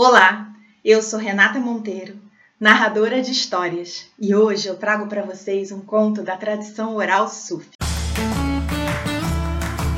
Olá, 0.00 0.54
eu 0.84 1.02
sou 1.02 1.18
Renata 1.18 1.58
Monteiro, 1.58 2.16
narradora 2.60 3.20
de 3.20 3.32
histórias, 3.32 4.08
e 4.16 4.32
hoje 4.32 4.68
eu 4.68 4.76
trago 4.76 5.08
para 5.08 5.24
vocês 5.24 5.72
um 5.72 5.80
conto 5.80 6.22
da 6.22 6.36
tradição 6.36 6.94
oral 6.94 7.28
sufi. 7.28 7.70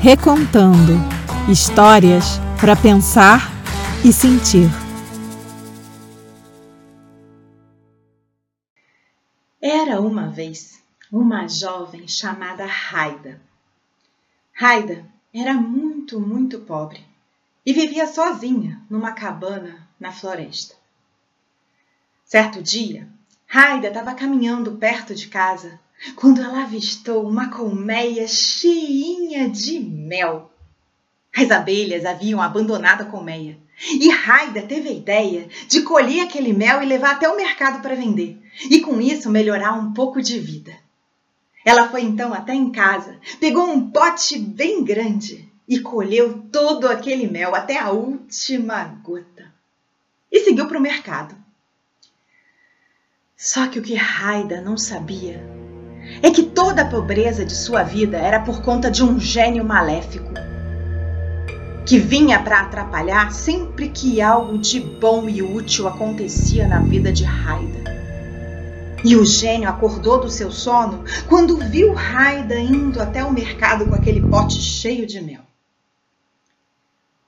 Recontando 0.01 0.93
histórias 1.47 2.39
para 2.59 2.75
pensar 2.75 3.41
e 4.03 4.11
sentir. 4.11 4.67
Era 9.61 10.01
uma 10.01 10.29
vez 10.29 10.81
uma 11.11 11.47
jovem 11.47 12.07
chamada 12.07 12.65
Raida. 12.65 13.39
Raida 14.51 15.05
era 15.31 15.53
muito, 15.53 16.19
muito 16.19 16.57
pobre 16.57 17.05
e 17.63 17.71
vivia 17.71 18.07
sozinha 18.07 18.81
numa 18.89 19.11
cabana 19.11 19.90
na 20.01 20.11
floresta. 20.11 20.73
Certo 22.25 22.59
dia, 22.59 23.07
Raida 23.45 23.89
estava 23.89 24.15
caminhando 24.15 24.71
perto 24.71 25.13
de 25.13 25.27
casa 25.27 25.79
quando 26.15 26.41
ela 26.41 26.63
avistou 26.63 27.29
uma 27.29 27.51
colmeia 27.51 28.27
cheinha 28.27 29.47
de 29.47 29.79
mel. 29.79 30.51
As 31.35 31.51
abelhas 31.51 32.03
haviam 32.03 32.41
abandonado 32.41 33.01
a 33.01 33.05
colmeia 33.05 33.59
e 33.79 34.09
Raida 34.09 34.63
teve 34.63 34.89
a 34.89 34.93
ideia 34.93 35.47
de 35.67 35.83
colher 35.83 36.21
aquele 36.21 36.51
mel 36.51 36.81
e 36.81 36.87
levar 36.87 37.11
até 37.11 37.29
o 37.29 37.37
mercado 37.37 37.79
para 37.83 37.95
vender 37.95 38.41
e 38.71 38.81
com 38.81 38.99
isso 38.99 39.29
melhorar 39.29 39.73
um 39.73 39.93
pouco 39.93 40.19
de 40.19 40.39
vida. 40.39 40.73
Ela 41.63 41.89
foi 41.89 42.01
então 42.01 42.33
até 42.33 42.55
em 42.55 42.71
casa, 42.71 43.19
pegou 43.39 43.69
um 43.69 43.91
pote 43.91 44.39
bem 44.39 44.83
grande 44.83 45.47
e 45.67 45.79
colheu 45.79 46.41
todo 46.51 46.87
aquele 46.87 47.27
mel 47.27 47.53
até 47.53 47.77
a 47.77 47.91
última 47.91 48.83
gota 49.03 49.50
e 50.31 50.39
seguiu 50.39 50.67
para 50.67 50.77
o 50.77 50.81
mercado. 50.81 51.35
Só 53.35 53.67
que 53.67 53.79
o 53.79 53.81
que 53.81 53.95
Raida 53.95 54.61
não 54.61 54.77
sabia 54.77 55.43
é 56.21 56.29
que 56.29 56.43
toda 56.43 56.83
a 56.83 56.89
pobreza 56.89 57.43
de 57.43 57.55
sua 57.55 57.83
vida 57.83 58.17
era 58.17 58.39
por 58.39 58.61
conta 58.61 58.89
de 58.89 59.03
um 59.03 59.19
gênio 59.19 59.65
maléfico 59.65 60.31
que 61.85 61.97
vinha 61.97 62.41
para 62.41 62.61
atrapalhar 62.61 63.31
sempre 63.31 63.89
que 63.89 64.21
algo 64.21 64.57
de 64.57 64.79
bom 64.79 65.27
e 65.27 65.41
útil 65.41 65.87
acontecia 65.87 66.67
na 66.67 66.79
vida 66.79 67.11
de 67.11 67.23
Raida. 67.23 67.91
E 69.03 69.15
o 69.15 69.25
gênio 69.25 69.67
acordou 69.67 70.19
do 70.19 70.29
seu 70.29 70.51
sono 70.51 71.03
quando 71.27 71.57
viu 71.57 71.93
Raida 71.93 72.59
indo 72.59 73.01
até 73.01 73.23
o 73.23 73.33
mercado 73.33 73.87
com 73.87 73.95
aquele 73.95 74.21
pote 74.21 74.61
cheio 74.61 75.07
de 75.07 75.19
mel. 75.19 75.41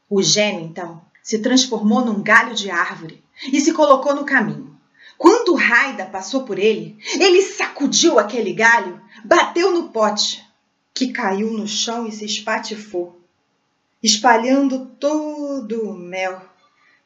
O 0.07 0.21
gênio, 0.21 0.61
então, 0.61 1.01
se 1.23 1.39
transformou 1.39 2.03
num 2.03 2.21
galho 2.21 2.53
de 2.53 2.69
árvore 2.69 3.23
e 3.51 3.61
se 3.61 3.71
colocou 3.71 4.13
no 4.13 4.25
caminho. 4.25 4.77
Quando 5.17 5.55
Raida 5.55 6.05
passou 6.05 6.43
por 6.43 6.59
ele, 6.59 6.97
ele 7.17 7.41
sacudiu 7.41 8.19
aquele 8.19 8.51
galho, 8.51 9.01
bateu 9.23 9.71
no 9.71 9.89
pote, 9.89 10.43
que 10.93 11.13
caiu 11.13 11.51
no 11.51 11.65
chão 11.65 12.05
e 12.05 12.11
se 12.11 12.25
espatifou, 12.25 13.19
espalhando 14.01 14.85
todo 14.99 15.89
o 15.89 15.93
mel 15.93 16.41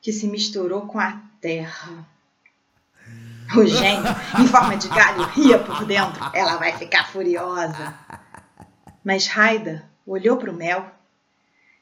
que 0.01 0.11
se 0.11 0.27
misturou 0.27 0.81
com 0.87 0.99
a 0.99 1.21
terra. 1.39 2.07
O 3.55 3.65
gênio, 3.65 4.03
em 4.39 4.47
forma 4.47 4.75
de 4.75 4.89
galho, 4.89 5.23
ria 5.27 5.59
por 5.59 5.85
dentro. 5.85 6.29
Ela 6.33 6.57
vai 6.57 6.75
ficar 6.75 7.09
furiosa. 7.09 7.93
Mas 9.03 9.27
Raida 9.27 9.89
olhou 10.05 10.37
para 10.37 10.51
o 10.51 10.53
mel 10.53 10.91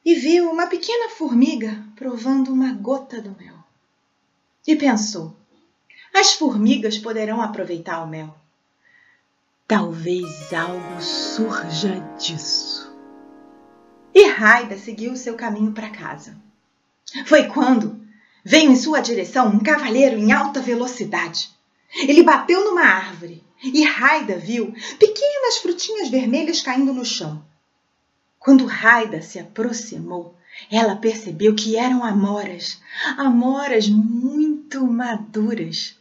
e 0.05 0.13
viu 0.13 0.51
uma 0.51 0.67
pequena 0.67 1.09
formiga 1.09 1.83
provando 1.95 2.53
uma 2.53 2.71
gota 2.71 3.19
do 3.19 3.35
mel. 3.35 3.55
E 4.67 4.75
pensou: 4.75 5.35
as 6.13 6.33
formigas 6.33 6.97
poderão 6.97 7.41
aproveitar 7.41 8.03
o 8.03 8.07
mel. 8.07 8.37
Talvez 9.67 10.53
algo 10.53 11.01
surja 11.01 11.99
disso. 12.19 12.93
E 14.13 14.27
Raida 14.27 14.77
seguiu 14.77 15.15
seu 15.15 15.35
caminho 15.35 15.71
para 15.71 15.89
casa. 15.89 16.37
Foi 17.25 17.47
quando 17.47 17.99
veio 18.43 18.71
em 18.71 18.75
sua 18.75 19.01
direção 19.01 19.47
um 19.47 19.59
cavaleiro 19.59 20.17
em 20.17 20.31
alta 20.31 20.61
velocidade. 20.61 21.49
Ele 21.93 22.21
bateu 22.21 22.63
numa 22.63 22.83
árvore 22.83 23.43
e 23.63 23.83
Raida 23.83 24.37
viu 24.37 24.71
pequenas 24.99 25.57
frutinhas 25.57 26.09
vermelhas 26.09 26.61
caindo 26.61 26.93
no 26.93 27.03
chão. 27.03 27.43
Quando 28.45 28.67
Raida 28.67 29.23
se 29.23 29.39
aproximou, 29.39 30.35
ela 30.69 30.95
percebeu 30.95 31.55
que 31.55 31.77
eram 31.77 32.03
amoras, 32.03 32.79
amoras 33.17 33.89
muito 33.89 34.85
maduras. 34.85 35.97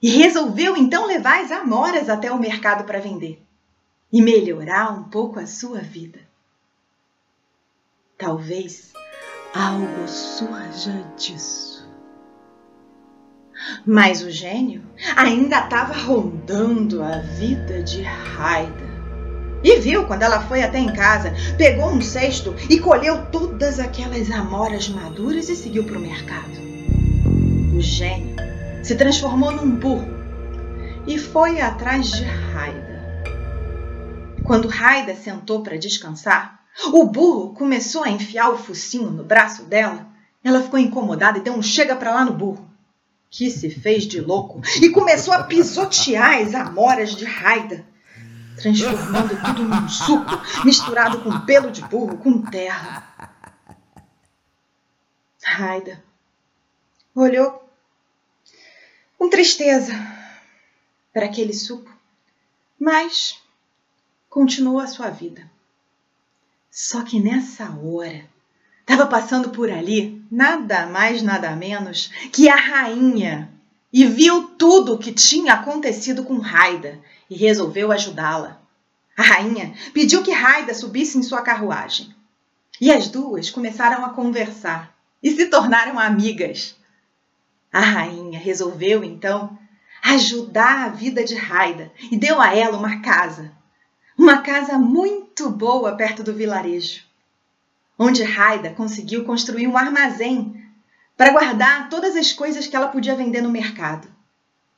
E 0.00 0.08
resolveu 0.08 0.76
então 0.76 1.08
levar 1.08 1.40
as 1.40 1.50
amoras 1.50 2.08
até 2.08 2.30
o 2.30 2.38
mercado 2.38 2.84
para 2.84 3.00
vender 3.00 3.42
e 4.12 4.22
melhorar 4.22 4.92
um 4.92 5.02
pouco 5.02 5.40
a 5.40 5.46
sua 5.48 5.80
vida. 5.80 6.20
Talvez 8.16 8.92
algo 9.52 10.06
surja 10.06 11.04
disso. 11.16 11.84
Mas 13.84 14.22
o 14.22 14.30
gênio 14.30 14.84
ainda 15.16 15.58
estava 15.58 15.94
rondando 15.94 17.02
a 17.02 17.18
vida 17.18 17.82
de 17.82 18.02
Raida 18.02 18.81
e 19.62 19.78
viu 19.78 20.06
quando 20.06 20.22
ela 20.22 20.40
foi 20.42 20.62
até 20.62 20.78
em 20.78 20.92
casa, 20.92 21.32
pegou 21.56 21.90
um 21.90 22.00
cesto 22.00 22.54
e 22.68 22.78
colheu 22.78 23.26
todas 23.26 23.78
aquelas 23.78 24.30
amoras 24.30 24.88
maduras 24.88 25.48
e 25.48 25.56
seguiu 25.56 25.84
para 25.84 25.98
o 25.98 26.00
mercado. 26.00 26.50
O 27.74 27.80
gênio 27.80 28.36
se 28.82 28.94
transformou 28.96 29.52
num 29.52 29.70
burro 29.70 30.08
e 31.06 31.18
foi 31.18 31.60
atrás 31.60 32.10
de 32.10 32.24
Raida. 32.24 33.02
Quando 34.44 34.68
Raida 34.68 35.14
sentou 35.14 35.62
para 35.62 35.78
descansar, 35.78 36.60
o 36.92 37.04
burro 37.04 37.54
começou 37.54 38.02
a 38.02 38.10
enfiar 38.10 38.50
o 38.50 38.58
focinho 38.58 39.10
no 39.10 39.22
braço 39.22 39.64
dela. 39.64 40.06
Ela 40.42 40.62
ficou 40.62 40.78
incomodada 40.78 41.38
e 41.38 41.42
deu 41.42 41.54
um 41.54 41.62
chega 41.62 41.94
para 41.94 42.12
lá 42.12 42.24
no 42.24 42.32
burro, 42.32 42.68
que 43.30 43.48
se 43.48 43.70
fez 43.70 44.04
de 44.04 44.20
louco 44.20 44.60
e 44.80 44.90
começou 44.90 45.32
a 45.32 45.44
pisotear 45.44 46.42
as 46.42 46.54
amoras 46.54 47.14
de 47.14 47.24
Raida 47.24 47.91
transformando 48.62 49.36
tudo 49.42 49.64
num 49.64 49.88
suco 49.88 50.64
misturado 50.64 51.20
com 51.20 51.40
pelo 51.40 51.70
de 51.70 51.82
burro, 51.82 52.16
com 52.18 52.40
terra. 52.42 53.08
Raida 55.44 56.02
olhou 57.14 57.68
com 59.18 59.28
tristeza 59.28 59.92
para 61.12 61.26
aquele 61.26 61.52
suco, 61.52 61.90
mas 62.78 63.42
continuou 64.30 64.78
a 64.78 64.86
sua 64.86 65.10
vida. 65.10 65.50
Só 66.70 67.02
que 67.02 67.20
nessa 67.20 67.70
hora 67.70 68.24
estava 68.80 69.06
passando 69.06 69.50
por 69.50 69.70
ali 69.70 70.24
nada 70.30 70.86
mais, 70.86 71.20
nada 71.20 71.54
menos 71.54 72.06
que 72.32 72.48
a 72.48 72.56
rainha 72.56 73.51
e 73.92 74.06
viu 74.06 74.44
tudo 74.56 74.94
o 74.94 74.98
que 74.98 75.12
tinha 75.12 75.54
acontecido 75.54 76.24
com 76.24 76.38
Raida 76.38 76.98
e 77.28 77.36
resolveu 77.36 77.92
ajudá-la. 77.92 78.60
A 79.16 79.22
rainha 79.22 79.74
pediu 79.92 80.22
que 80.22 80.30
Raida 80.30 80.72
subisse 80.72 81.18
em 81.18 81.22
sua 81.22 81.42
carruagem. 81.42 82.14
E 82.80 82.90
as 82.90 83.08
duas 83.08 83.50
começaram 83.50 84.04
a 84.04 84.10
conversar 84.10 84.96
e 85.22 85.30
se 85.30 85.46
tornaram 85.46 85.98
amigas. 85.98 86.74
A 87.70 87.80
rainha 87.80 88.38
resolveu 88.38 89.04
então 89.04 89.58
ajudar 90.02 90.86
a 90.86 90.88
vida 90.88 91.22
de 91.22 91.34
Raida 91.34 91.92
e 92.10 92.16
deu 92.16 92.40
a 92.40 92.54
ela 92.54 92.78
uma 92.78 93.00
casa. 93.00 93.52
Uma 94.18 94.38
casa 94.38 94.78
muito 94.78 95.50
boa 95.50 95.94
perto 95.96 96.22
do 96.22 96.34
vilarejo, 96.34 97.02
onde 97.98 98.22
Raida 98.22 98.70
conseguiu 98.70 99.24
construir 99.24 99.66
um 99.66 99.76
armazém 99.76 100.61
para 101.22 101.30
guardar 101.30 101.88
todas 101.88 102.16
as 102.16 102.32
coisas 102.32 102.66
que 102.66 102.74
ela 102.74 102.88
podia 102.88 103.14
vender 103.14 103.40
no 103.40 103.48
mercado. 103.48 104.08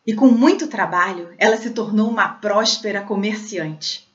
E 0.06 0.12
com 0.12 0.26
muito 0.26 0.66
trabalho, 0.66 1.30
ela 1.38 1.56
se 1.56 1.70
tornou 1.70 2.06
uma 2.06 2.28
próspera 2.28 3.00
comerciante. 3.00 4.06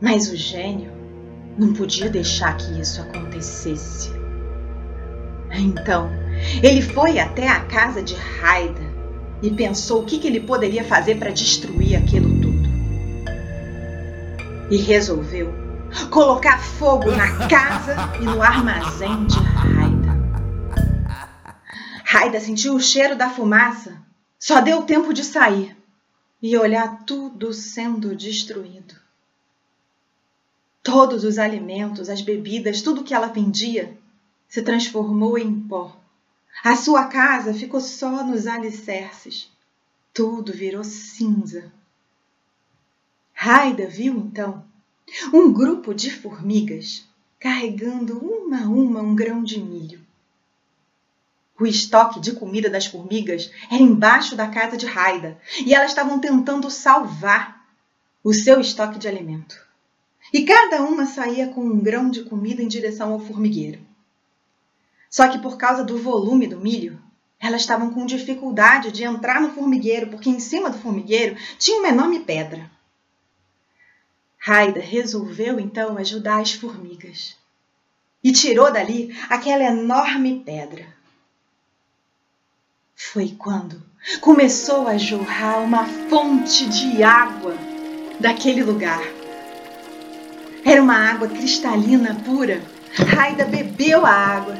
Mas 0.00 0.32
o 0.32 0.36
gênio 0.36 0.90
não 1.58 1.74
podia 1.74 2.08
deixar 2.08 2.56
que 2.56 2.80
isso 2.80 3.02
acontecesse. 3.02 4.10
Então, 5.50 6.08
ele 6.62 6.80
foi 6.80 7.18
até 7.18 7.46
a 7.46 7.60
casa 7.60 8.02
de 8.02 8.14
Raida 8.14 8.80
e 9.42 9.50
pensou 9.50 10.00
o 10.00 10.06
que, 10.06 10.18
que 10.18 10.28
ele 10.28 10.40
poderia 10.40 10.82
fazer 10.82 11.16
para 11.16 11.30
destruir 11.30 11.96
aquilo 11.96 12.40
tudo. 12.40 12.70
E 14.70 14.78
resolveu 14.78 15.52
colocar 16.10 16.58
fogo 16.58 17.10
na 17.10 17.48
casa 17.48 17.96
e 18.20 18.24
no 18.24 18.42
armazém 18.42 19.26
de 19.26 19.38
Raida. 19.38 20.12
Raida 22.04 22.40
sentiu 22.40 22.74
o 22.74 22.80
cheiro 22.80 23.16
da 23.16 23.30
fumaça, 23.30 24.00
só 24.38 24.60
deu 24.60 24.82
tempo 24.82 25.12
de 25.12 25.24
sair 25.24 25.76
e 26.40 26.56
olhar 26.56 27.04
tudo 27.04 27.52
sendo 27.52 28.14
destruído. 28.14 28.94
Todos 30.82 31.24
os 31.24 31.38
alimentos, 31.38 32.08
as 32.08 32.20
bebidas, 32.20 32.82
tudo 32.82 33.04
que 33.04 33.14
ela 33.14 33.28
vendia 33.28 33.96
se 34.48 34.62
transformou 34.62 35.38
em 35.38 35.60
pó. 35.60 35.96
A 36.64 36.76
sua 36.76 37.06
casa 37.06 37.54
ficou 37.54 37.80
só 37.80 38.24
nos 38.24 38.46
alicerces. 38.46 39.50
Tudo 40.12 40.52
virou 40.52 40.84
cinza. 40.84 41.72
Raida 43.32 43.86
viu 43.86 44.16
então 44.16 44.64
um 45.32 45.52
grupo 45.52 45.94
de 45.94 46.10
formigas 46.10 47.06
carregando 47.38 48.18
uma 48.18 48.62
a 48.62 48.68
uma 48.68 49.00
um 49.00 49.14
grão 49.14 49.42
de 49.42 49.60
milho. 49.60 50.00
O 51.58 51.66
estoque 51.66 52.20
de 52.20 52.32
comida 52.32 52.70
das 52.70 52.86
formigas 52.86 53.50
era 53.70 53.82
embaixo 53.82 54.34
da 54.34 54.48
casa 54.48 54.76
de 54.76 54.86
Raida 54.86 55.38
e 55.64 55.74
elas 55.74 55.90
estavam 55.90 56.18
tentando 56.18 56.70
salvar 56.70 57.66
o 58.24 58.32
seu 58.32 58.60
estoque 58.60 58.98
de 58.98 59.08
alimento. 59.08 59.56
E 60.32 60.44
cada 60.44 60.82
uma 60.82 61.04
saía 61.04 61.48
com 61.48 61.62
um 61.62 61.80
grão 61.80 62.10
de 62.10 62.22
comida 62.22 62.62
em 62.62 62.68
direção 62.68 63.12
ao 63.12 63.20
formigueiro. 63.20 63.80
Só 65.10 65.28
que 65.28 65.38
por 65.38 65.56
causa 65.58 65.84
do 65.84 65.98
volume 65.98 66.46
do 66.46 66.58
milho, 66.58 66.98
elas 67.38 67.62
estavam 67.62 67.90
com 67.90 68.06
dificuldade 68.06 68.92
de 68.92 69.04
entrar 69.04 69.40
no 69.40 69.50
formigueiro, 69.50 70.06
porque 70.08 70.30
em 70.30 70.38
cima 70.38 70.70
do 70.70 70.78
formigueiro 70.78 71.36
tinha 71.58 71.80
uma 71.80 71.88
enorme 71.88 72.20
pedra. 72.20 72.70
Raida 74.44 74.80
resolveu 74.80 75.60
então 75.60 75.96
ajudar 75.98 76.40
as 76.40 76.52
formigas 76.52 77.36
e 78.24 78.32
tirou 78.32 78.72
dali 78.72 79.16
aquela 79.30 79.62
enorme 79.62 80.42
pedra. 80.44 80.84
Foi 82.96 83.36
quando 83.38 83.80
começou 84.20 84.88
a 84.88 84.98
jorrar 84.98 85.62
uma 85.62 85.86
fonte 85.86 86.68
de 86.68 87.04
água 87.04 87.54
daquele 88.18 88.64
lugar. 88.64 89.04
Era 90.64 90.82
uma 90.82 90.96
água 90.96 91.28
cristalina 91.28 92.20
pura. 92.24 92.60
Raida 93.14 93.44
bebeu 93.44 94.04
a 94.04 94.10
água. 94.10 94.56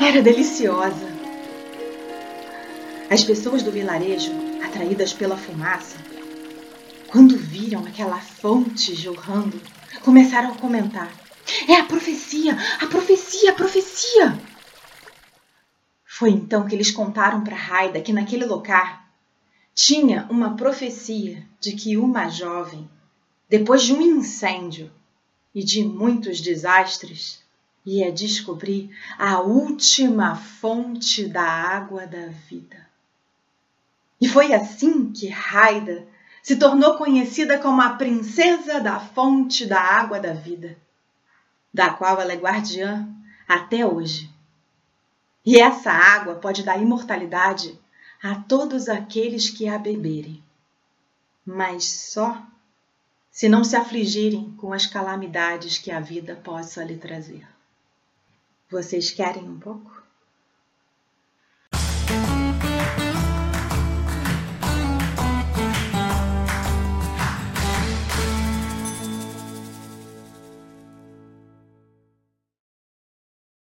Era 0.00 0.22
deliciosa. 0.22 1.12
As 3.10 3.24
pessoas 3.24 3.64
do 3.64 3.72
vilarejo, 3.72 4.30
atraídas 4.64 5.12
pela 5.12 5.36
fumaça, 5.36 6.13
quando 7.14 7.38
viram 7.38 7.86
aquela 7.86 8.18
fonte 8.18 8.92
jorrando, 8.92 9.62
começaram 10.02 10.50
a 10.50 10.56
comentar: 10.56 11.14
É 11.68 11.76
a 11.76 11.84
profecia, 11.84 12.58
a 12.80 12.86
profecia, 12.88 13.52
a 13.52 13.54
profecia! 13.54 14.36
Foi 16.04 16.30
então 16.30 16.66
que 16.66 16.74
eles 16.74 16.90
contaram 16.90 17.44
para 17.44 17.54
Raida 17.54 18.00
que 18.00 18.12
naquele 18.12 18.44
lugar 18.44 19.08
tinha 19.72 20.26
uma 20.28 20.56
profecia 20.56 21.46
de 21.60 21.76
que 21.76 21.96
uma 21.96 22.28
jovem, 22.28 22.90
depois 23.48 23.84
de 23.84 23.92
um 23.92 24.02
incêndio 24.02 24.90
e 25.54 25.62
de 25.62 25.84
muitos 25.84 26.40
desastres, 26.40 27.44
ia 27.86 28.10
descobrir 28.10 28.90
a 29.16 29.38
última 29.38 30.34
fonte 30.34 31.28
da 31.28 31.44
água 31.44 32.08
da 32.08 32.26
vida. 32.50 32.88
E 34.20 34.28
foi 34.28 34.52
assim 34.52 35.12
que 35.12 35.28
Raida 35.28 36.12
se 36.44 36.56
tornou 36.56 36.98
conhecida 36.98 37.58
como 37.58 37.80
a 37.80 37.94
princesa 37.94 38.78
da 38.78 39.00
fonte 39.00 39.64
da 39.64 39.80
água 39.80 40.20
da 40.20 40.34
vida, 40.34 40.76
da 41.72 41.88
qual 41.94 42.20
ela 42.20 42.34
é 42.34 42.36
guardiã 42.36 43.08
até 43.48 43.86
hoje. 43.86 44.30
E 45.42 45.58
essa 45.58 45.90
água 45.90 46.34
pode 46.34 46.62
dar 46.62 46.78
imortalidade 46.78 47.80
a 48.22 48.34
todos 48.34 48.90
aqueles 48.90 49.48
que 49.48 49.66
a 49.66 49.78
beberem, 49.78 50.44
mas 51.46 51.86
só 51.86 52.46
se 53.30 53.48
não 53.48 53.64
se 53.64 53.74
afligirem 53.74 54.54
com 54.58 54.74
as 54.74 54.84
calamidades 54.84 55.78
que 55.78 55.90
a 55.90 55.98
vida 55.98 56.36
possa 56.44 56.84
lhe 56.84 56.98
trazer. 56.98 57.48
Vocês 58.70 59.10
querem 59.10 59.48
um 59.48 59.58
pouco? 59.58 60.03